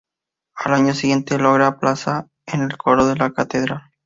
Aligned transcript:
Al 0.55 0.73
año 0.73 0.95
siguiente 0.95 1.37
logra 1.37 1.77
plaza 1.77 2.27
en 2.47 2.61
el 2.63 2.75
coro 2.75 3.05
de 3.05 3.15
la 3.17 3.29
catedral. 3.33 3.83